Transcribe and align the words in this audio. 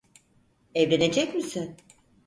Evlenecek 0.75 1.35
misin? 1.35 1.77